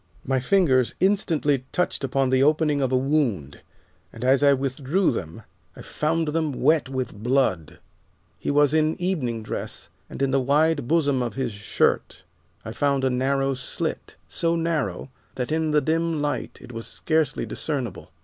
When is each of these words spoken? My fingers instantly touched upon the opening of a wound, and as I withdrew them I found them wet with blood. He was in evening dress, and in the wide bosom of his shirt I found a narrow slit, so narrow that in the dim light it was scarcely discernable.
My 0.25 0.39
fingers 0.39 0.95
instantly 0.99 1.63
touched 1.71 2.03
upon 2.03 2.31
the 2.31 2.41
opening 2.41 2.81
of 2.81 2.91
a 2.91 2.97
wound, 2.97 3.61
and 4.11 4.25
as 4.25 4.41
I 4.41 4.51
withdrew 4.51 5.11
them 5.11 5.43
I 5.75 5.83
found 5.83 6.29
them 6.29 6.53
wet 6.53 6.89
with 6.89 7.13
blood. 7.13 7.77
He 8.39 8.49
was 8.49 8.73
in 8.73 8.99
evening 8.99 9.43
dress, 9.43 9.89
and 10.09 10.23
in 10.23 10.31
the 10.31 10.41
wide 10.41 10.87
bosom 10.87 11.21
of 11.21 11.35
his 11.35 11.51
shirt 11.51 12.23
I 12.65 12.71
found 12.71 13.03
a 13.05 13.11
narrow 13.11 13.53
slit, 13.53 14.15
so 14.27 14.55
narrow 14.55 15.11
that 15.35 15.51
in 15.51 15.69
the 15.69 15.81
dim 15.81 16.19
light 16.19 16.57
it 16.59 16.71
was 16.71 16.87
scarcely 16.87 17.45
discernable. 17.45 18.09